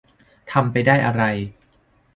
[0.51, 1.23] ทำไปได้อะไร